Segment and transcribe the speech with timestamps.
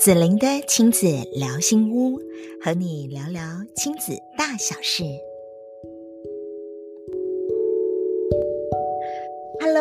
[0.00, 2.18] 子玲的亲子聊心屋，
[2.64, 3.42] 和你聊聊
[3.76, 5.04] 亲子大小事。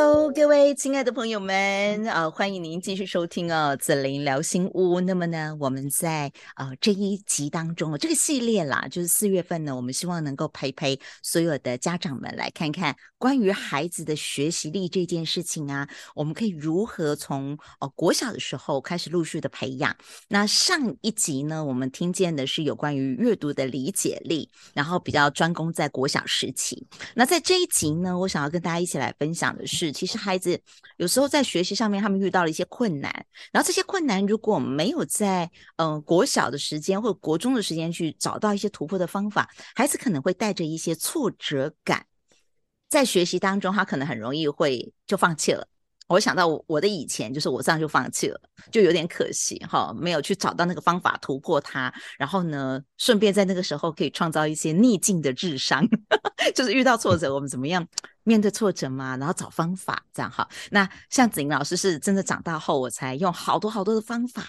[0.01, 5.01] Hello，各位亲爱的朋友们，呃，欢迎您继续收听哦，子玲聊心屋。
[5.01, 19.93] 那么呢，我们在呃这一集当中，这个系列啦，就是四月份呢，我们希望能够陪陪所有的家长们来看看关于孩子的学习力这件事情啊，我们可以如何从呃国小的时候开始陆续的培养。
[20.29, 26.87] 那上一集呢，我们听见的是有关于阅读的理解力，然后比较专攻在国小时期。
[27.15, 29.88] 那在这一集呢，我想要跟大家一起来分享的是。
[29.91, 30.61] 其实孩子
[30.97, 42.05] 有时候在学习上面，他们遇到了一些困难，然后这些困难如果没有在嗯、国小的时间或国中的时间去找到一些突破的方法，孩子可能会带着一些挫折感，
[42.89, 45.67] 在学习当中，他可能很容易会就放弃了。
[46.09, 51.93] 我想到我的以前，就是我这样就放弃了，就有点可惜哈，没有去找到那个方法突破它。
[52.17, 55.87] 然后呢，顺便在那个时候可以创造一些逆境的智商，
[56.55, 57.87] 就是遇到挫折，我们怎么样
[58.23, 60.47] 面对挫折嘛，然后找方法这样哈。
[60.71, 64.47] 那像子莹老师是真的长大后，我才用好多好多的方法，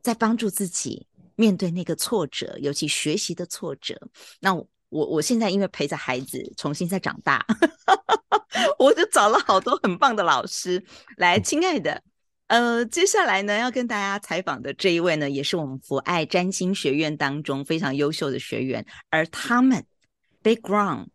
[0.00, 1.06] 在帮助自己
[1.36, 3.94] 面对那个挫折，尤其学习的挫折。
[4.40, 4.54] 那
[4.94, 7.44] 我我现在因为陪着孩子重新再长大。
[8.78, 10.82] 我就找了好多很棒的老师
[11.16, 12.00] 来，亲爱的，
[12.46, 19.84] 呃，接下来呢要跟大家采访的这一位呢，也是我们福爱占星学院当中非常优秀的学员，而他们
[20.42, 21.08] background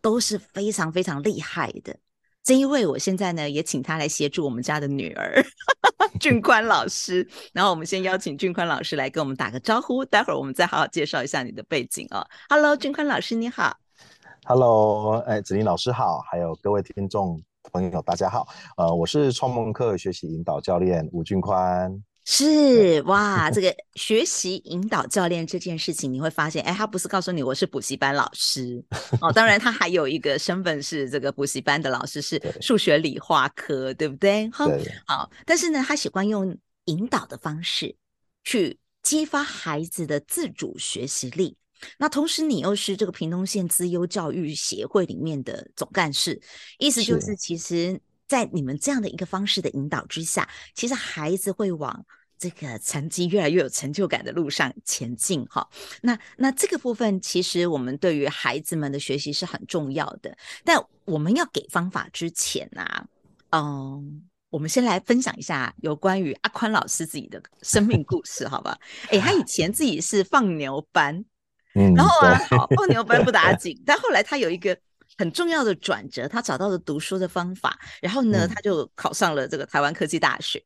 [0.00, 1.96] 都是非常非常厉害的。
[2.44, 5.40] 这一位，我现在呢也请他来协助我们家的女儿
[6.18, 12.26] 俊宽老师，然后我们先邀请俊宽老师来跟我们打个招呼，待会儿我们再好好介绍一下你的背景哦。
[12.48, 13.76] Hello，俊宽老师你好。
[14.44, 17.40] Hello，哎，子玲老师好，还有各位听众
[17.70, 18.48] 朋友，大家好。
[18.76, 22.02] 呃，我是创梦课学习引导教练吴俊宽。
[22.24, 28.82] 是哇，这个学习引导教练这件事情，你会发现，哎，他不是告诉你我是补习班老师
[29.20, 34.48] 哦，当然他还有一个身份是这个补习班的老师，是数学理化科，对，不对？
[34.50, 34.66] 哈，
[35.06, 37.96] 好，但是呢，他喜欢用引导的方式
[38.44, 41.56] 去激发孩子的自主学习力。
[41.98, 46.40] 那同时，你又是这个屏东县资优教育协会里面的总干事，
[46.78, 48.00] 意思就是，其实，
[48.32, 52.06] 在你们这样的一个方式的引导之下，其实孩子会往
[52.38, 55.44] 这个成绩越来越有成就感的路上前进。
[55.50, 55.68] 哈，
[56.00, 60.34] 那那这个部分，其实我们对于孩子们的学习是很重要的。
[60.64, 63.04] 但我们要给方法之前啊，
[63.50, 68.78] 嗯，我们先来分享一下有关于阿宽老师自己的生命故事，好吧？
[69.10, 71.22] 哎，他以前自己是放牛班。
[71.74, 74.74] 然后啊，好，放牛班不打紧， 但后来他有一个
[75.18, 80.62] 很重要的转折，他找到了读书的方法，然后呢，他就考上了这个台湾科技大学。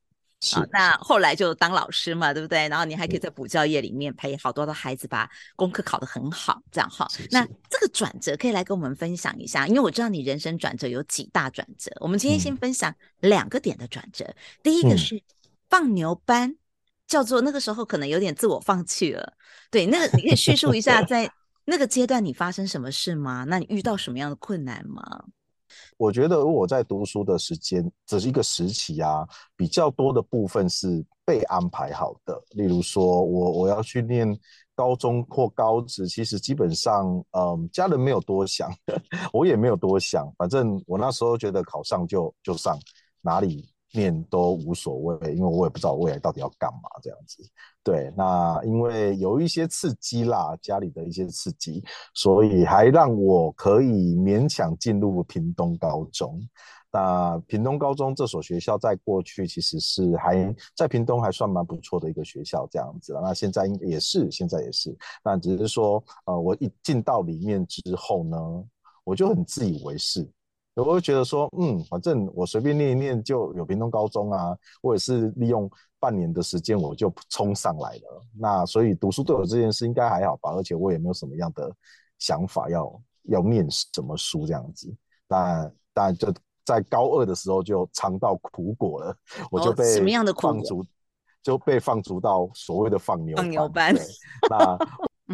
[0.53, 2.69] 啊，那后来就当老师嘛，对不对？
[2.69, 7.09] 然后你还可以在补教业里面陪好多的孩子把功课考得很好，这样哈。
[7.31, 11.91] 那这个转折可以来跟我们分享一下，因为我知道你人生转折有几大转折。
[12.01, 15.23] 我们今天先分享两个点的转折，第一个是
[15.69, 16.57] 放牛班。
[17.09, 19.33] 叫做那个时候可能有点自我放弃了，
[19.71, 21.31] 对，那个你可以叙述一下 在
[21.67, 23.45] 那个阶段你发生什么事吗？
[23.45, 25.03] 那你遇到什么样的困难吗？
[25.99, 32.41] 我觉得我在读书的时间只是一个时期啊，比较多的部分是被安排好的。
[32.51, 34.27] 例如说我我要去念
[34.75, 38.71] 高中或高职，其实基本上嗯，家人没有多想，
[39.33, 42.79] 我也没有多想，反正我那时候觉得考上就就上
[43.21, 43.69] 哪里。
[43.97, 47.43] 念都无所谓，因为我也不知道未来到底要干嘛这样子。
[47.83, 51.83] 对，那因为有一些刺激啦，家里的一些刺激，
[52.15, 56.41] 所以还让我可以勉强进入屏东高中。
[56.93, 63.13] 那屏东高中这所学校在过去其实是还在屏东还算蛮不错的一个学校这样子。
[63.23, 64.97] 那现在应也是，现在也是。
[65.23, 68.37] 那只是说，呃，我一进到里面之后呢，
[69.05, 70.29] 我就很自以为是。
[70.85, 78.23] 我会觉得说，嗯，反正我随便念一念就有屏东高中啊，我也是利用半年的时间我就冲上来了。
[78.39, 81.75] 那所以读书对我这件事应该还好吧，而且我也没有什么样的
[82.19, 84.95] 想法要要念什么书这样子。
[85.27, 86.33] 那但就
[86.65, 89.17] 在高二的时候就尝到苦果了，
[89.51, 90.87] 我就被放逐，什么样的苦果？
[91.43, 93.95] 就被放逐到所谓的放牛放牛班。
[94.51, 94.79] 那。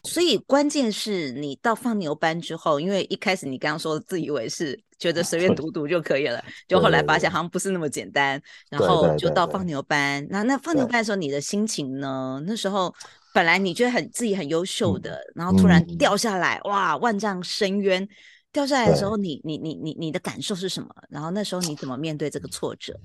[0.09, 8.41] 所以关键是你到放牛班之后，因为一开始你刚刚说自以为是，觉得随便读读就可以了，就后来发现好像不是那么简单，
[8.71, 10.27] 然后就到放牛班。
[10.31, 12.43] 那那放牛班的时候，你的心情呢？
[12.47, 12.95] 那时候
[13.35, 18.09] 本来你觉得很自己很优秀的，然后突然掉下来，哇，万丈深渊，
[18.51, 20.89] 掉下来的时候，你你你你你的感受是什么？
[21.11, 22.99] 然后那时候你怎么面对这个挫折？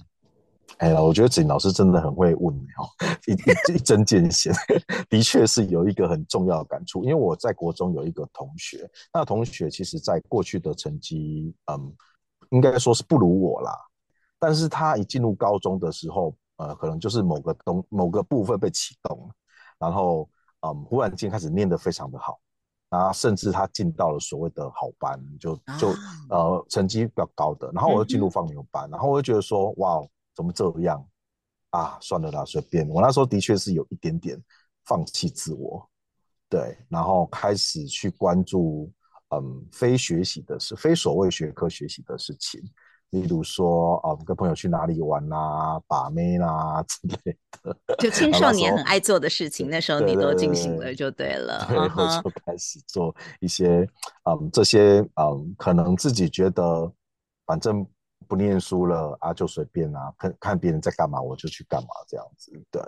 [0.78, 2.86] 哎呀，我觉得子玲老师真的很会问哦，
[3.26, 4.52] 一一一针见血，
[5.10, 7.04] 的确是有一个很重要的感触。
[7.04, 11.94] 因为我在国中有一个同学，那同学其实在过去的成绩，嗯，
[12.52, 13.72] 应该说是不如我啦。
[14.40, 19.30] 但是他一进入高中的时候，呃，可能就是某个东某个部分被启动，
[19.80, 20.30] 然后
[20.62, 22.40] 嗯，忽然间开始念得非常的好。
[22.90, 25.90] 然后甚至他进到了所谓的好班，就就、
[26.30, 30.02] 啊、呃成绩比较高的，然后我又进入放牛班，嗯、然后我就觉得说，哇，
[30.38, 31.04] 怎么这样
[31.72, 31.98] 啊？
[32.00, 32.88] 算了啦，随便。
[32.88, 34.39] 我那时候的确是有一点点
[34.86, 35.89] 放弃自我，
[36.48, 38.94] 对，然后开始去关注
[39.30, 42.62] 嗯非学习的事，非所谓学科学习的事情。
[43.12, 51.66] 例如说，啊，跟朋友去哪里玩啊，把妹啦 之类的，就青少年很爱做的事情，那时候你都进行了，就对了。
[51.69, 51.88] 对，我
[52.22, 53.90] 就开始做一些，
[54.25, 56.92] 嗯，这些，嗯，可能自己觉得，
[57.45, 57.88] 反正
[58.28, 62.52] 不念书了啊，就随便啊，看看别人在干嘛，我就去干嘛，这样子。
[62.70, 62.82] 对，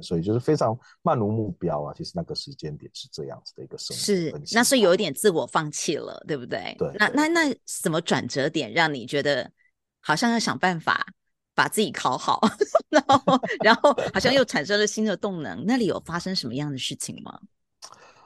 [0.00, 1.94] 所以就是非常漫无目标啊。
[1.96, 6.74] 其实那个时间点是这样子的一个生活，是，那是有一点自我放弃了，对不对？
[6.78, 6.90] 对。
[6.98, 9.50] 那那那什么转折点让你觉得？
[10.04, 11.06] 好像要想办法
[11.54, 12.40] 把自己考好，
[12.90, 15.64] 然后然后好像又产生了新的动能。
[15.64, 17.38] 那里有发生什么样的事情吗？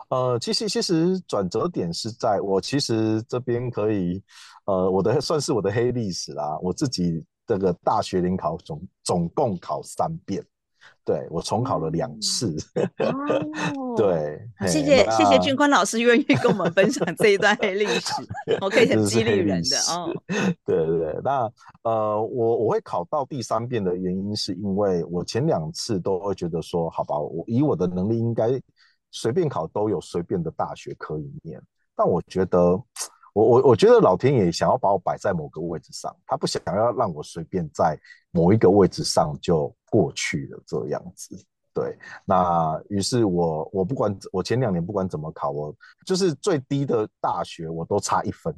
[0.09, 4.23] 呃，其实其实转折点是在我其实这边可以，
[4.67, 6.59] 呃，我的 算是我的黑历史啦。
[6.63, 10.45] 我自己这个大学联考总总共考三遍。
[11.05, 12.57] 对，我重考了两次，
[13.77, 18.13] 哦、对，谢谢谢谢俊坤老师愿意跟我们分享这一段黑历史，
[18.61, 20.13] 我可以 很激励人的哦。
[20.65, 21.51] 对对对，那
[21.83, 28.61] 呃，我我会考到第三遍的原因，是因为我前两次都会觉得说，好吧，我以我的能力应该
[29.17, 31.59] 随便考都有随便的大学可以念，
[31.95, 32.61] 但我觉得
[33.33, 37.99] 我我我觉得老天爷想要把我摆在某个位置上，他不想要让我随便在
[38.31, 39.75] 某一个位置上就。
[39.89, 41.35] 过去了这样子，
[41.73, 41.97] 对，
[42.27, 45.75] 那于是我我不管我前两年不管怎么考，我
[46.05, 48.55] 就是最低的大学我都差一分，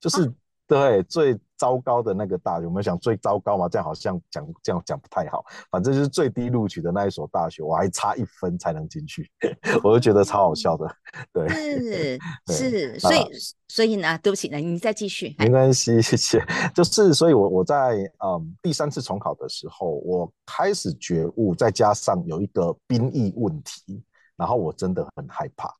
[0.00, 0.26] 就是。
[0.26, 0.34] 啊
[0.68, 3.68] 对，最糟糕的那个大学，我们想最糟糕嘛？
[3.68, 5.44] 这样好像讲这样讲不太好。
[5.70, 9.30] 反正就是最低录取的那一所大学，我还差一分才能进去，
[9.82, 10.96] 我就觉得超好笑的。
[11.32, 12.18] 对，是
[12.48, 13.18] 是，所以
[13.68, 15.34] 所以呢，对不起，呢你再继续。
[15.38, 16.44] 没关系， 谢谢。
[16.74, 24.02] 就是，所以我我在嗯第三次重考的时候，我开始觉悟，再加上有一个兵役问题，
[24.36, 25.74] 然后我真的很害怕。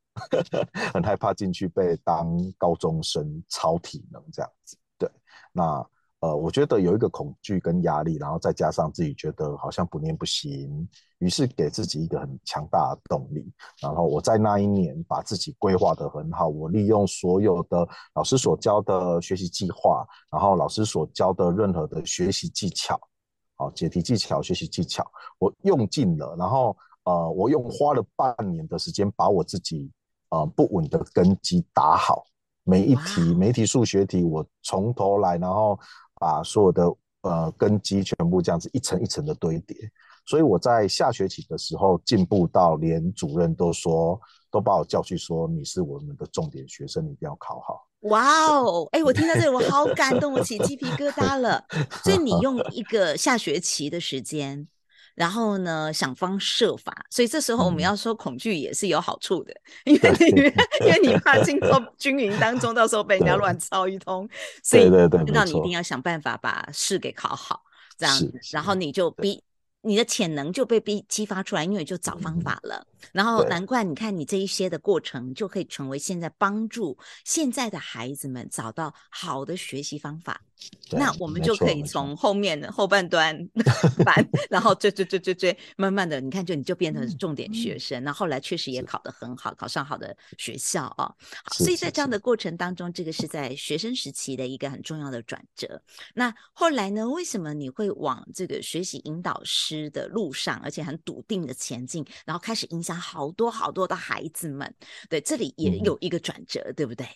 [0.95, 4.86] 很害怕进去被当高中生超体能这样子，对，
[5.57, 5.87] 那
[6.21, 10.89] 呃，我觉得有一个恐惧跟压力，然后再加上自己觉得好像不念不行，
[11.19, 13.51] 于是给自己一个很强大的动力，
[13.81, 23.01] 然后我在那一年把自己规划得很好，我利用所有的老师所教的学习计划，然后老师所教的任何的学习技巧，
[23.57, 25.05] 好，解题技巧、学习技巧，
[25.39, 29.91] 我用尽了，然后呃，我用花了半年的时间把我自己。
[30.31, 32.25] 呃，不稳的根基打好，
[32.69, 35.79] 每一题每一题数学题，我从头来，然后
[36.21, 36.93] 把所有的
[37.23, 39.77] 呃根基全部这样子一层一层的堆叠，
[40.27, 44.21] 所以我在下学期的时候进步到连主任都说，
[44.51, 47.87] 都把我叫去说，你是我们的重点学生，你一定要考好。
[48.01, 51.65] 哇哦，哎，我听到这里我好感动，我起鸡皮疙瘩了。
[52.03, 54.67] 所以你用一个下学期的时间。
[55.17, 59.53] 然后呢，想方设法，所以这时候我们要说恐惧也是有好处的，
[59.87, 64.29] 嗯、因为你因为你怕进到军营当中，到时候被人家乱 操一通，
[64.63, 67.63] 所以知道你一定要想办法把试给考好，
[67.99, 68.17] 这样，
[68.53, 69.43] 然后你就逼。
[69.83, 72.85] 你的潜能就被逼激发出来，因为就找方法了。
[73.07, 80.41] 嗯、然后难怪你看你这一些的过程，就可以成为现在帮助现在的孩子们找到好的学习方法。
[80.91, 83.37] 那我们就可以从后面的后半段
[84.03, 88.03] 班，然后追追追追追，慢慢的，你看就你就变成重点学生。
[88.03, 91.15] 那、嗯、后，后来确实也考得很好，考上好的学校啊、哦。
[91.45, 95.81] 好，所以在这样的过程当中，这个是在学生时期的一个很重要的转折。
[96.15, 97.07] 那后来呢？
[97.09, 99.87] 为什么你会往这个学习引导师？
[99.91, 104.75] 的路上，而且很笃定的前进，然后开始影响好多好多的孩子们。
[105.09, 107.07] 对，这里也有一个转折，嗯、对不对？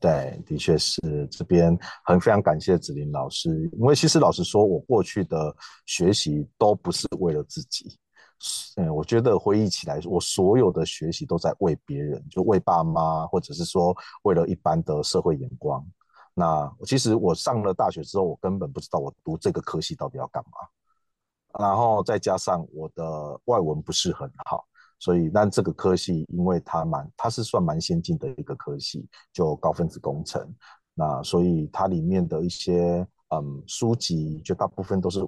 [0.00, 1.00] 对，的确是。
[1.30, 5.54] 这边很非常感谢子林老师，因为其实老实说，我过去的
[5.86, 7.98] 学习都不是为了自己。
[8.76, 15.84] 嗯，我觉得回忆起来，我所有的学习都在为别人，就为爸妈，或者是说为了一般的社会眼光。
[16.34, 20.52] 那其实我上了大学之后，我根本不知道我读这个科系到底要干嘛。
[21.58, 24.64] 然后再加上我的外文不是很好，
[24.98, 30.46] 所以但这个科系，因为它蛮，它是算蛮先进的一个科系，就高分子工程。
[30.94, 35.20] 那所以它里面的一些嗯书籍，就大部分都是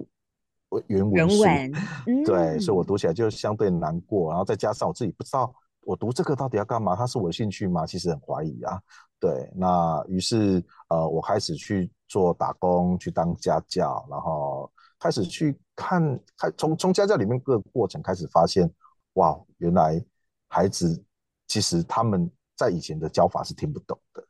[0.87, 1.73] 原文书，原文
[2.07, 4.29] 嗯、 对，所以我读起来就相对难过。
[4.29, 7.85] 然后再加上我自己不知道我读这个到底要干嘛，它是我的兴趣吗？
[7.85, 8.81] 其实很怀疑啊。
[9.19, 18.69] 对，那于是呃，我开始去做打工，去当家教，然后开始去看，开从从家教里面各个过程开始发现，
[19.13, 20.03] 哇，原来
[20.47, 21.03] 孩子
[21.47, 24.23] 其实他们在以前的教法是听不懂的。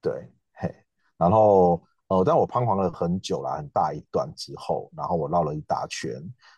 [0.00, 0.12] 对，
[0.54, 0.74] 嘿，
[1.16, 1.82] 然后。
[2.08, 6.12] 呃，但我彷徨了很久啦，很大一段之后，然后我绕了一大圈，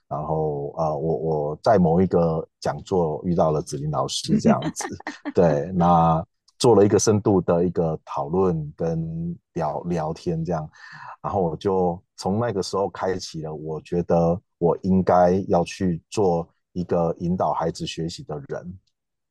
[0.09, 4.85] 然后呃，我我在某一个讲座遇到了子林老师，这样子，
[5.33, 6.23] 对，那
[6.59, 10.69] 做了一个深度的一个讨论跟聊聊天，这样，
[11.23, 16.47] 然后我就从那个时候开启了，我觉得我应该要去做
[16.77, 18.79] 一个引导孩子学习的人，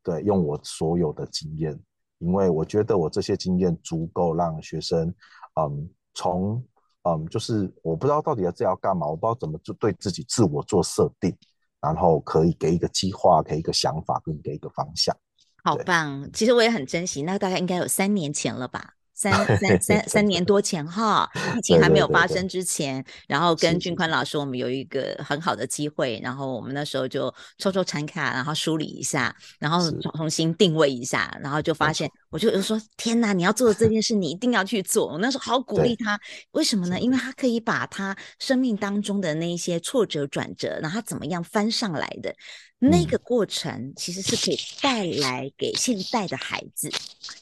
[0.04, 1.80] 对，用我所有的经验，
[2.18, 5.14] 因为我觉得我这些经验足够让学生，
[5.62, 5.90] 嗯。
[6.18, 6.64] 从
[7.04, 11.38] 嗯，就是我不知道到底要这样干嘛，我不知道怎么就对自己自我做设定，
[11.82, 15.14] 然后可以给一个计划，给一个想法，跟给一个方向。
[15.62, 16.32] 好棒！
[16.32, 18.94] 其实我也很珍惜，那大概应该有三年前了吧。
[19.16, 35.14] 三 三三三年多前哈，疫情还没有发生之前，然后跟俊宽老师，我们有一个很好的机会，然后我们那时候就抽抽产卡，然后梳理一下，然后重新定位一下，然后就发现，我就说天哪，你要做的这件事，你一定要去做。
[35.14, 36.20] 我那时候好鼓励他，
[36.52, 37.00] 为什么呢？
[37.00, 42.36] 因为他可以把他生命当中的那一些挫折转折，然后他怎么样翻上来的。
[42.78, 46.92] 那个过程其实是可以带来给现代的孩子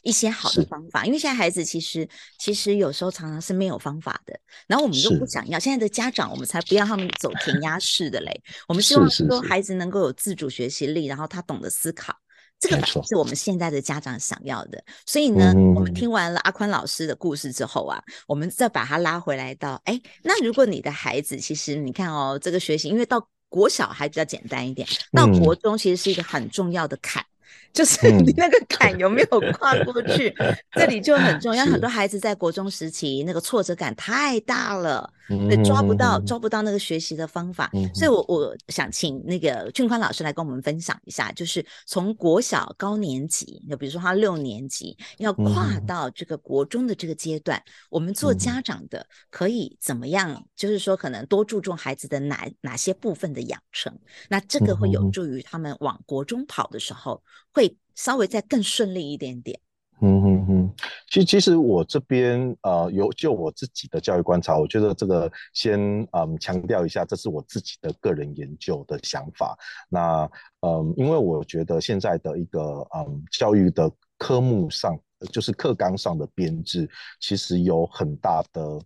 [0.03, 12.15] 一些好的方法，因为现在孩子其实其实有时候常常是没有方法的，然后我们又不想要现在的家长，我们才不要他们走填鸭式的嘞，我们希望说孩子能够有自主学习力，然后他懂得思考，
[12.59, 14.81] 这个是我们现在的家长想要的。
[15.05, 27.27] 所以呢，我们听完了阿宽老师的故事之后啊，我们再把他拉回来到，哎，那如果你的孩子其实你看哦，这个学习，因为到国小还比较简单一点，到国中其实是一个很重要的坎，嗯、
[27.71, 31.63] 就是你那个坎有没有跨过去，嗯、这里就很重要。
[31.65, 37.69] 很多孩子在国中时期那个挫折感太大了，对，抓不到抓不到那个学习的方法。
[37.73, 50.43] 嗯、所以我我想请那个俊宽老师来跟我们分享一下，就是从国小高年级，就比如说他六年级要跨到这个国中的这个阶段，嗯、我们做家长的可以怎么样？
[50.55, 53.43] 就是说可能多注重孩子的哪哪些部分的。
[53.43, 53.93] 养成，
[54.29, 57.21] 那这个会有助于他们往国中跑的时候，
[57.53, 59.59] 会稍微再更顺利一点点。
[60.01, 60.73] 嗯哼哼，
[61.09, 65.79] 其实其实我这边呃，有就我自己的教育观察，我觉得这个先
[66.11, 69.57] 嗯强调一下，这是我自己的个人研究的想法。
[69.87, 70.29] 那
[70.61, 74.99] 嗯，因为我觉得现在的一个嗯教育的科目上，
[75.31, 78.79] 就是课纲上的编制，其实有很大的。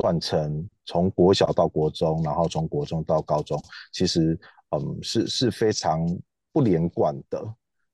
[0.00, 3.60] 断层从国小到国中，然后从国中到高中，
[3.92, 4.38] 其实
[4.70, 6.06] 嗯是是非常
[6.52, 7.44] 不连贯的，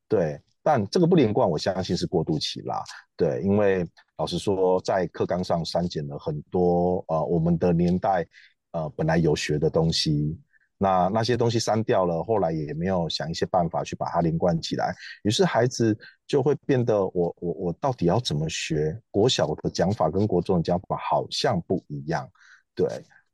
[0.09, 0.41] 对。
[0.63, 2.83] 但这个不连贯，我相信是过渡期啦，
[3.17, 3.43] 对。
[3.43, 8.27] 因为老实说，在课纲上删减了很多呃我们的年代
[8.73, 10.41] 呃本来有学的东西。
[10.77, 14.93] 那那些东西删掉了，后来也没有想一些办法去把它连贯起来，
[15.23, 15.97] 于是孩子
[16.27, 19.01] 就会变得我我我到底要怎么学？
[19.11, 22.29] 国小的讲法跟国中的讲法好像不一样，
[22.75, 22.87] 对。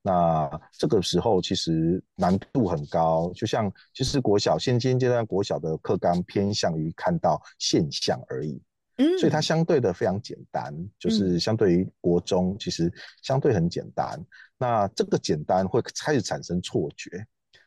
[0.03, 8.61] 那这个时候其实难度很高，就像其实国小现阶段国小的课纲偏向于看到现象而已。
[8.97, 12.93] 嗯所以它相对的非常简单，就是相对于国中，其实
[13.23, 14.07] 相对很简单。
[14.15, 14.27] 嗯、
[14.59, 17.09] 那这个简单会开始产生错觉，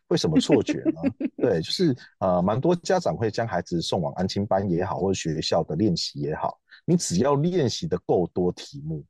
[0.10, 1.02] 为什么错觉呢？
[1.38, 9.04] 对，就是呃，蛮多家长会将孩子送往安亲班也好，或者学校的练习也好，你只要练习的够多题目，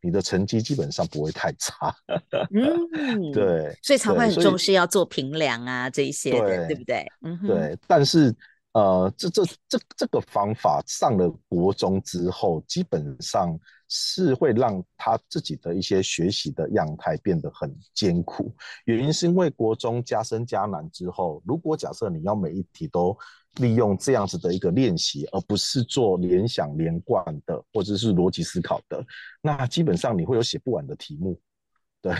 [0.00, 1.94] 你的成绩基本上不会太差。
[2.52, 7.06] 嗯，对，所以才会很重视要做评量啊这一些的，对，对不对？
[7.22, 8.34] 嗯，对，但是。
[8.72, 18.54] 呃，这这这这个方法上了国中之后，基本上是会让他自己的一些学习的样态变得很艰苦。
[18.84, 23.18] 原因是因为国中加深加难之后，如果假设你要每一题都
[23.56, 29.04] 利用这样子的一个练习，而不是做联想连贯的或者是逻辑思考的，
[29.40, 31.40] 那基本上你会有写不完的题目。
[32.02, 32.14] 对，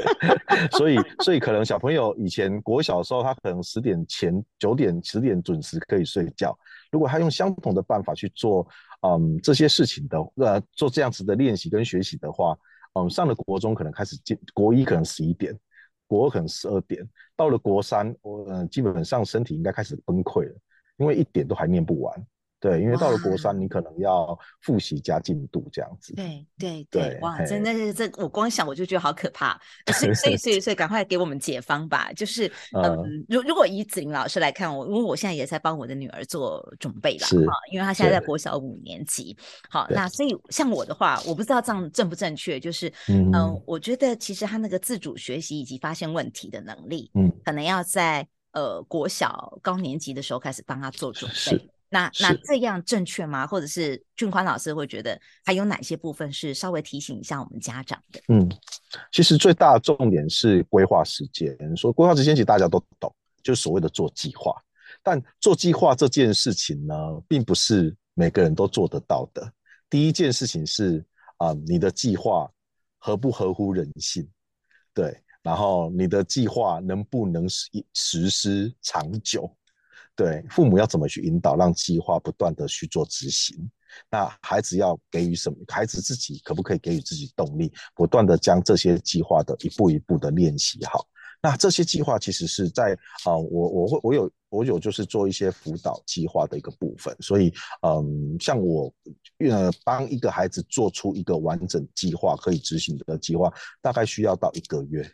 [0.76, 6.54] 所以所以可能小朋友以前国小的时候，他可能十点前九点十点准时可以睡觉。
[6.92, 8.68] 如果他用相同的办法去做，
[9.00, 12.54] 嗯，这些事情的，呃，做这样子的练习跟学习的话，
[12.92, 15.58] 嗯，上了国中可能开始进国一可能十一点，
[16.06, 17.02] 国二可能十二点，
[17.34, 20.54] 到了国三，我嗯基本上身体应该开始崩溃了，
[20.98, 22.26] 因为一点都还念不完。
[22.60, 26.12] 对，因为到了国三，你可能要复习加进度这样子。
[26.14, 29.56] 对对对，对，哇，真的是这，我光想我就觉得好可怕。
[29.94, 32.12] 所以所以所以所以，赶快给我们解方吧。
[32.14, 39.36] 就是嗯，如如果以子玲老师来看我，因为我现在也在帮我的女儿做准备了哈，因为她现在在国小五年级。
[39.70, 42.58] 好，那所以像我的话，我不知道这样正不正确。
[42.58, 51.70] 就是嗯，嗯，我觉得其实她那个自主学习以及发现问题的能力，嗯，可能要在呃国小高年级的时候开始帮她做准备。
[51.90, 53.46] 那那这样正确吗？
[53.46, 58.20] 或者是俊宽老师会觉得还有哪些部分是稍微提醒一下我们家长的？
[58.28, 58.48] 嗯，
[59.10, 61.56] 其实最大的重点是规划时间。
[61.76, 64.54] 说规划时间，其实大家都懂，就是所谓的做计划。
[65.02, 66.94] 但做计划这件事情呢，
[67.26, 69.52] 并不是每个人都做得到的。
[69.88, 71.04] 第一件事情是
[71.38, 72.50] 啊、呃，你的计划
[72.98, 74.28] 合不合乎人性？
[74.92, 79.50] 对，然后你的计划能不能实实施长久？
[80.18, 83.56] 对，父母要怎么去引导，让计划不断的去做执行？
[84.10, 85.56] 那孩子要给予什么？
[85.68, 91.06] 孩子自己可不可以给予自己动力，不断的将这些计划的一步一步的练习好？
[91.40, 98.92] 那这些计划其实是在啊、我我会我有我有就是做一些辅导计划的一个部分，所以嗯，像我
[99.48, 105.08] 呃帮一个孩子做出一个完整计划可以执行的计划，大概需要到一个月。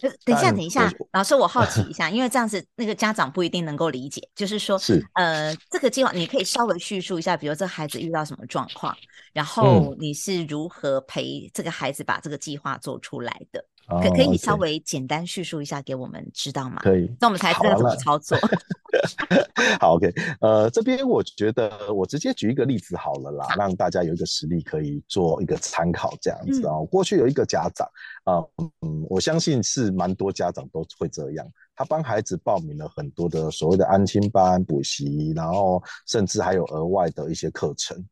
[0.00, 8.96] 对，等一下，等一下，老师，我好奇 一下，因为这样子那个家长不一定能够理解，就是说，是呃，这个计划你可以稍微叙述一下，比如这孩子遇到什么状况，
[9.32, 13.64] 然后你是如何陪这个孩子把这个计划做出来的。
[13.88, 16.76] 可可以稍微简单叙述一下给我们知道吗？
[16.82, 18.36] 可以，那我们才知道怎么操作。
[19.80, 26.86] 好，OK，呃，这边我觉得我直接举一个例子好了啦，让大家有一个实例可以做一个参考，这样子啊、嗯。
[26.86, 27.86] 过去有一个家长
[28.24, 28.50] 啊、呃，
[28.82, 38.02] 嗯，我相信是蛮多家长都会这样，他帮孩子报名了很多的所谓的安亲班补习，然后甚至还有额外的一些课程。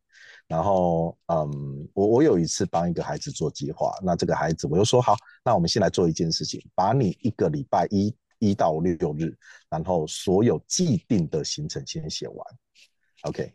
[0.47, 9.37] 然后，嗯，我我有一次帮一个孩子做计划，那这个孩子我就说好，那我们先来做一件事情，把你一个礼拜一一到六日，
[9.69, 12.47] 然后所有既定的行程先写完
[13.23, 13.53] ，OK，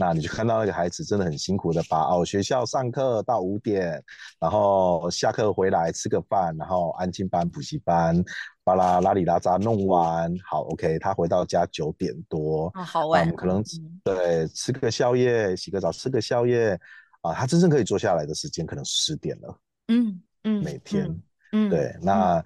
[0.00, 4.00] 那你就看到那个孩子真的很辛苦的把哦学校上课到五点，
[4.38, 8.24] 然后下课回来吃个饭，然后安静班补习班。
[8.62, 13.64] 巴拉拉里拉扎弄完，好，OK，他回到家九点多，哦、好晚，嗯，可能
[14.04, 16.78] 对吃个宵夜，洗个澡，吃个宵夜，
[17.22, 19.58] 啊，他真正可以坐下来的时间可能十点了，
[19.88, 21.18] 嗯嗯，每天，
[21.52, 22.44] 嗯，对，嗯、那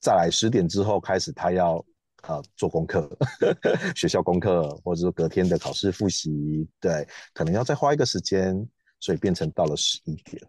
[0.00, 1.84] 再来十点之后开始，他要
[2.22, 3.10] 啊做功课，
[3.96, 8.66] 学校功课，或者说隔天的考试复习，对，可能要再花一个时间，
[8.98, 10.42] 所以变成到了十一点，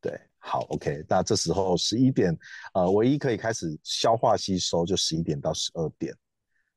[0.00, 0.18] 对。
[0.40, 2.34] 好，OK，那这时候十一点，
[2.72, 6.14] 呃，唯一可以开始消化吸收就十一点到十二点。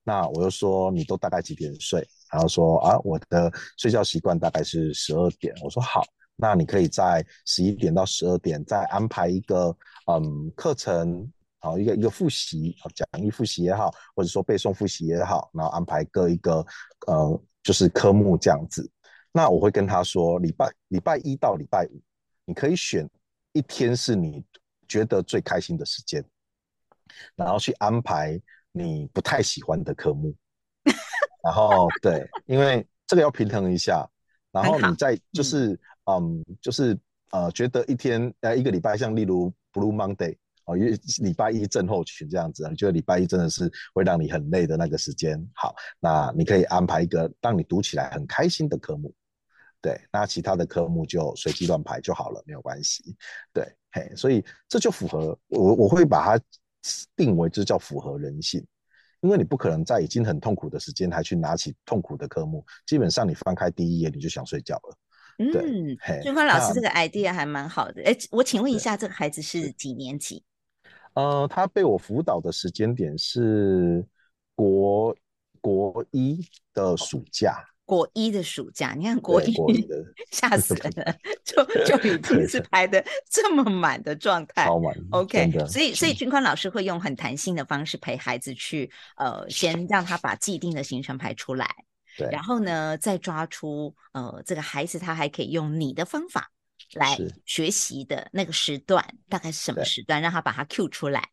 [0.03, 2.05] 那我又说你都大概几点睡？
[2.33, 5.53] 然后说啊，我的睡觉习惯大概是十二点。
[5.63, 6.03] 我说好，
[6.35, 9.73] 那你可以在十一点到十二点再安排一个
[10.07, 16.65] 嗯课程，好，一个一个复习，讲义复习也好，或者说背诵复习也好，然后安排各一个
[17.07, 18.89] 呃就是科目这样子。
[19.31, 22.01] 那我会跟他说，礼拜礼拜一到礼拜五，
[22.43, 23.09] 你可以选。
[23.53, 24.41] 一天是你
[24.87, 26.23] 觉得最开心的时间，
[27.35, 30.33] 然后去安排你不太喜欢的科目，
[31.43, 34.09] 然后对，因为这个要平衡一下，
[34.53, 36.97] 然后你再就是嗯，嗯，就是
[37.31, 40.37] 呃，觉得一天呃一个礼拜，像例如 Blue Monday
[40.71, 49.13] 哦，因为礼拜一症候群这样子，你觉得礼拜一真的是会让你很累的那个时间，好，那你可以安排一个让你读起来很开心的科目。
[49.81, 53.15] 对，那其他的科目就随机乱排就好了，没有关系。
[53.51, 56.43] 对，嘿，所以这就符合我，我会把它
[57.15, 58.63] 定为这叫符合人性，
[59.21, 64.97] 因为你不可能在已经很痛苦的时间还去拿起痛苦的科目，基本上你翻开第一页你就想睡觉了。
[65.39, 68.03] 嗯，俊宽老师这个 idea 还蛮好的。
[68.03, 70.43] 哎，我请问一下，这个孩子是几年级？
[71.13, 74.05] 呃，他被我辅导的时间点是
[74.55, 75.15] 国
[75.59, 77.63] 国一的暑假。
[77.83, 79.53] 国一的暑假，你看国一
[80.31, 84.95] 吓 死人了，就就已经是排的这么满的状态，超满。
[85.09, 91.69] OK，所以所以俊宽老师会用很弹性的方式陪孩子去，呃，先让他把既定的行程排出来，
[92.17, 96.49] 对，然后呢，再抓出呃这个孩子他还可以用你的方法
[96.93, 101.23] 来学习的那个时段，大概是什么时段，让他把它 Q 出来。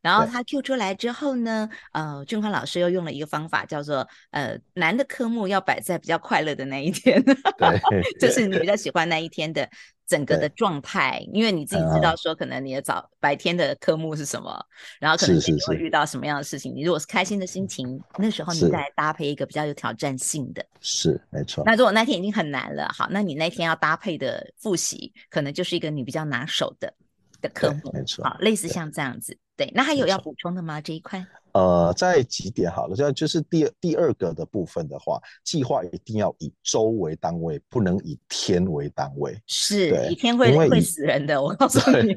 [0.00, 7.80] 然后他 Q 出来之后呢，呃，俊宽老师又用了一个方法，叫做呃难的科目要摆在比较快乐的那一天，对，
[8.18, 9.68] 就是你比较喜欢那一天的
[10.08, 14.58] 整个的状态，因为你自己知道说，可能你的早白天的科目是什么，
[14.98, 16.74] 然后可能你会遇到什么样的事情。
[16.74, 21.62] 你如果是开心的心情，那时候你再来搭配一个比较有挑战性的，是没错。
[21.66, 26.92] 那如果那天已经很难了，好，那你那天要搭配的复习，可能就是一个你比较拿手的
[27.42, 28.24] 的科目，没错。
[28.24, 29.70] 好，类似像这样子，对。
[29.74, 30.80] 那还有要补充的吗？
[30.80, 31.24] 这一块？
[31.52, 39.40] 呃，在几点好了，现在就是第二第二个的部分的话，计划一定要以周为单位，不能以天为单位。
[39.46, 42.14] 是，以天会会死人的，我告 诉你。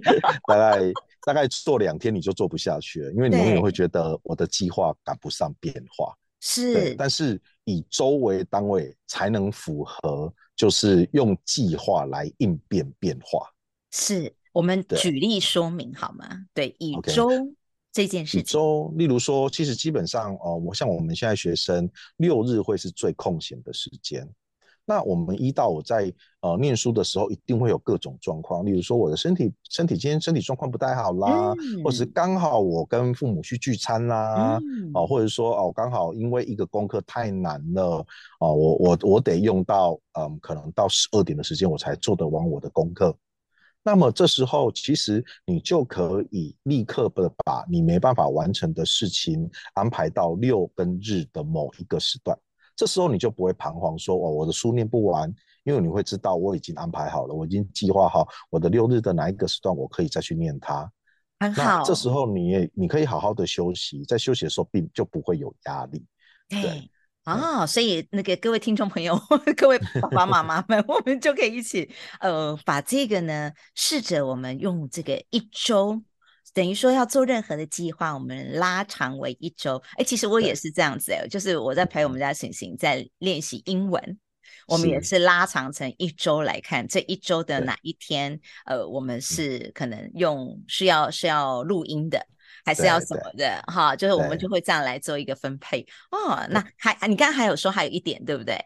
[0.48, 0.94] 大概
[1.26, 6.13] 大概做两天你就做不下去了，因为你永远会觉得我的计划赶不上变化。
[6.39, 13.48] 是，但是以周为单位才能符合，就是用计划来应变变化。
[13.91, 16.28] 是，我们举例说明好吗？
[16.54, 17.30] 对，以周。
[17.91, 24.27] 这件事情，周，例如说，其实基本上，哦，我像我们现在学生，六日会是最空闲的时间。
[24.84, 37.99] 那我们一到我在呃念书的时候，一定会有各种状况，例如说我的身体身体今天身体状况不太好啦，嗯、或者是刚好我跟父母去聚餐啦，嗯、啊，或者说哦刚好因为一个功课太难了，
[38.39, 43.15] 啊，我我我得用到嗯可能到十二点的时间我才做得完我的功课。
[43.84, 52.38] 那么这时候，其实你就可以立刻的把你没办法完成的事情安排到六跟日的某一个时段。
[52.76, 60.91] 这时候你就不会彷徨说，哦，我的书念不完，因为你会知道我已经安排好了，我已经计划好我的六日的哪一个时段我可以再去念它。
[61.39, 61.63] 很好。
[61.63, 66.06] 那这时候你也你可以好好的休息，在休息的时候并就不会有压力。
[66.48, 66.89] 对。
[67.23, 69.15] 哦，所以那个各位听众朋友，
[69.55, 71.88] 各位爸爸妈妈们，我们就可以一起
[72.19, 76.01] 呃，把这个呢，试着我们用这个一周，
[76.51, 79.81] 等于说要做任何的计划，我们拉长为一周。
[79.97, 84.19] 哎，其实我也是这样子哎，就是我在陪我们家醒醒在练习英文，
[84.67, 85.19] 我们也是。
[85.19, 92.25] 拉长成一周来看，这一周的哪一天，呃，我们是可能用是要是要录音的。
[92.65, 96.45] 还是要什么的哈，就是我们就会这样来做一个分配哦。
[96.50, 98.58] 那还你刚刚还有说还有一点对不对？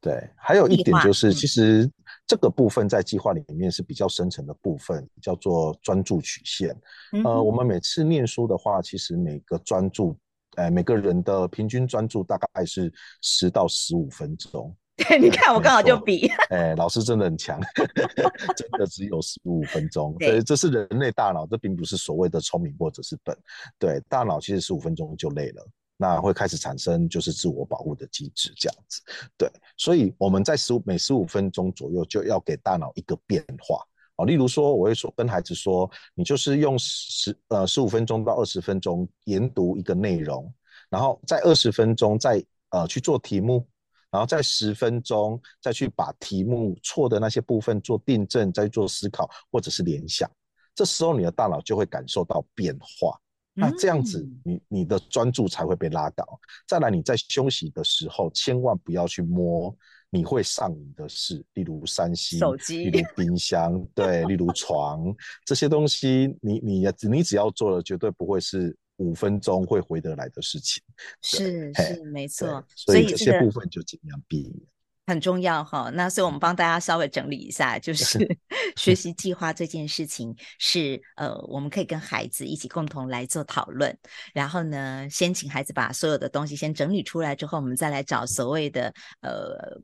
[0.00, 1.88] 对，还有一点就是，其实
[2.26, 6.76] 这个部分在计划里面是比较深层的部分，叫做专注曲线。
[7.12, 10.18] 嗯、呃，我们每次念书的话，其实每个专注，
[10.56, 14.74] 呃，每个人的平均专注大概是十到十五分钟。
[15.08, 17.58] 对，你看我刚好就比，哎，老师真的很强，
[18.54, 20.14] 真的只有十五分钟。
[20.20, 23.36] 对，这是人类大脑，这并不是所谓的聪明或者是笨。
[23.78, 29.00] 对，大脑其实十五分钟就累了，那会开始产生就是自我保护的机制这样子。
[29.38, 33.82] 对，所以我们在十五每十五分钟左右就要给大脑一个变化。
[34.16, 40.52] 哦，例如说，我会说跟孩子说，你就是用十呃十五分钟到二十分钟研读一个内容，
[40.90, 43.66] 然后在二十分钟再呃去做题目。
[44.12, 50.30] 然后在十分钟再去把题目错的那些部分做订正，再做思考或者是联想，
[50.74, 53.18] 这时候你的大脑就会感受到变化。
[53.54, 56.24] 那这样子你，你你的专注才会被拉高。
[56.68, 59.74] 再来，你在休息的时候，千万不要去摸
[60.10, 65.04] 你会上瘾的事，例如三星、手机、例如冰箱，对，例如床
[65.46, 68.76] 这些东西你，你你你只要做了绝对不会是。
[69.02, 70.82] 五分钟会回得来的事情，
[71.20, 74.66] 是是没错，所以这些部分就尽量避免，
[75.06, 75.90] 很重要哈。
[75.92, 78.18] 那所以我们帮大家稍微整理一下，就 是
[78.76, 83.96] 学习计划这件事情是呃，我们可以跟孩子一起共同来做讨论，
[84.32, 89.82] 然后呢，先请孩子把所有的东西先整理出来之后，我们再来找所谓的呃。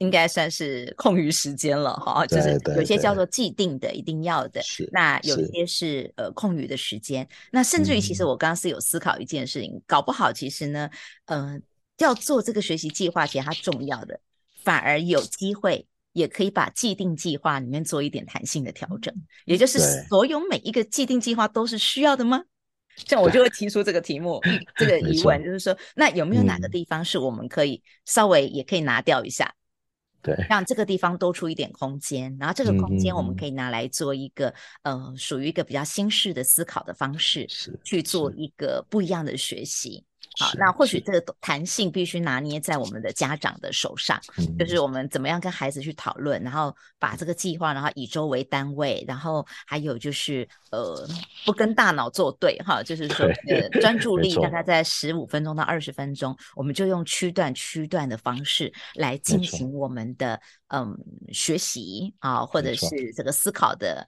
[0.00, 4.62] 应该算是空余时间了哈，就是有些叫做既定的，一定要的。
[4.62, 7.28] 是，那有一些是呃空余的时间。
[7.52, 10.88] 那甚至于，其实我刚刚是有思考一件事情，嗯、搞不好其实呢，
[11.26, 11.60] 嗯、呃，
[11.98, 14.18] 要做这个学习计划，其实它重要的，
[14.64, 19.14] 反而有机会也可以把既定计划里面做一点弹性的调整。
[19.44, 22.42] 也就是所有每一个既定计划都是需要的吗？
[23.04, 24.40] 这样我就会提出这个题目，
[24.76, 29.54] 这个疑问，就是说，那有没有哪个地方是我们可以稍微也可以拿掉一下？
[30.22, 34.52] 对，让这个地方多出一点空间，然后这个空间我们可以拿来做一个，
[34.82, 40.04] 嗯、呃，属于一个比较新式的思考的方式，是去做一个不一样的学习。
[40.38, 44.18] 好，那或许这个弹性必须拿捏在我们的家长的手上，
[44.58, 51.06] 就是我们怎么样跟孩子去讨论，然后把这个计划，然后以周为单位，然后还有就是呃，
[51.44, 60.96] 不跟大脑作对哈，就是说呃，专注 力大概在十五分钟到二十分钟，我们就用区段区段的方式来进行我们的嗯
[61.32, 64.06] 学习啊，或者是这个思考的。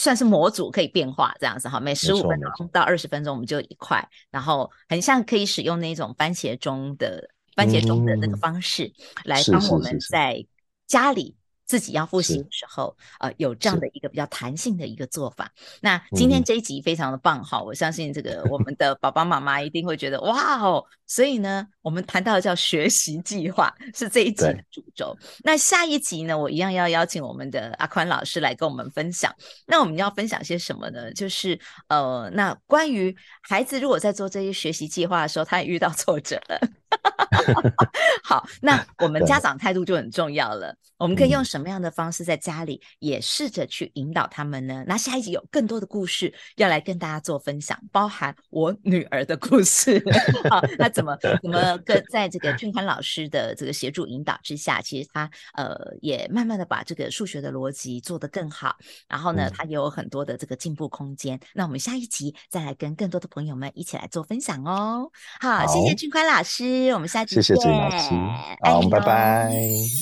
[0.00, 8.90] 算是模组可以变化这样子哈，每十五分钟到二十分钟我们就一块，然后很像可以使用那种番茄钟的番茄钟的那个方式
[9.24, 10.42] 来帮我们在
[10.86, 11.36] 家里
[11.70, 15.48] 自己要复习的时候，呃，有这样的一个比较弹性的一个做法。
[15.80, 20.84] 那今天这一集非常的棒哈，我相信这个我们的爸爸妈妈一定会觉得哇哦。
[21.06, 25.16] 所以呢，我们谈到的叫学习计划是这一集的主轴。
[25.44, 29.32] 那下一集呢，我一样要邀请我们的阿宽老师来跟我们分享。
[29.64, 31.12] 那我们要分享些什么呢？
[31.12, 31.56] 就是
[31.88, 36.60] 呃，那关于孩子如果在做这些学习计划的时候，他也遇到挫折了。
[38.22, 40.74] 好，那我们家长态度就很重要了。
[40.98, 44.84] 我们可以用什么样的方式在家里也试着去引导他们呢？
[44.86, 50.02] 那下一集有更多的故事要来跟大家做分享，包含我女儿的故事。
[50.50, 58.76] 好，那怎么 怎么跟在这个俊宽老师的这个协助引导之下，其实他呃也慢慢的把这个数学的逻辑做得更好。
[59.08, 61.40] 然后呢，他也有很多的这个进步空间。
[61.54, 65.10] 那我们下一集再来跟更多的朋友们一起来做分享哦。
[65.40, 66.79] 好，好谢谢俊宽老师。
[66.94, 67.42] 我们下期见。
[67.42, 68.08] 谢谢老师，
[68.62, 69.52] 好，拜拜，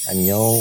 [0.08, 0.54] 爱你哦。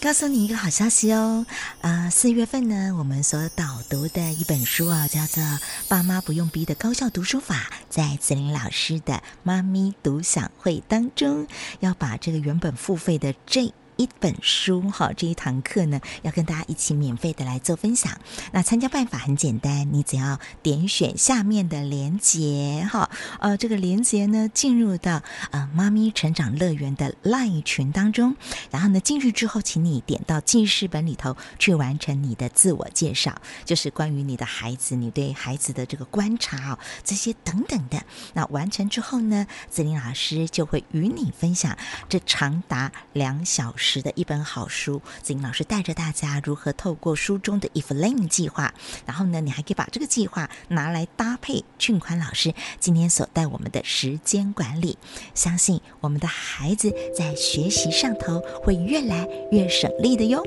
[0.00, 1.46] 告诉你一个好消息哦，
[1.80, 5.42] 啊、呃，四月份呢，我们所导读的一本书啊，叫做
[5.88, 7.54] 《爸妈不用逼的高效读书法》，
[7.88, 11.46] 在子林老师的妈咪读享会当中，
[11.80, 13.72] 要把这个原本付费的这。
[13.96, 18.18] 一本书哈，这一堂课呢，要跟大家一起免费的来做分享。
[18.52, 23.08] 那参加办法很简单，你只要点选下面的连结哈，
[23.40, 28.34] 呃，这个连结呢，进入到呃妈咪成长乐园的 LINE 群当中，
[28.70, 38.04] 然后呢，进去之后，请你点到记事本里头去完成你的自我介绍，就是关于你的孩子，你对孩子的这个观察哦，这些等等的。
[38.32, 41.76] 那完成之后呢，子玲老师就会与你分享
[42.08, 43.83] 这长达两小时。
[43.84, 48.72] 时的一本好书，子玲老师带着大家如何透过书中的 If Lane 计划，
[49.04, 54.96] 然后呢，你还可以把这个计划拿来搭配俊宽老师今天所带我们的时间管理，
[55.34, 60.42] 相信我们的孩子在学习上头会越来越省力的哟。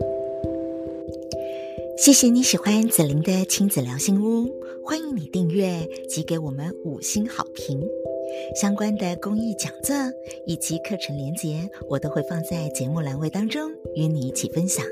[1.99, 4.51] 谢谢你喜欢子琳的亲子聊心屋，
[4.83, 7.79] 欢迎你订阅及给我们五星好评。
[8.55, 9.95] 相关的公益讲座
[10.45, 14.85] 以及课程连接，我都会放在节目栏位当中与你一起分享。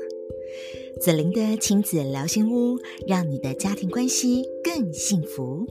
[1.00, 5.66] 子玲的亲子聊心屋，让你的家庭关系更幸福。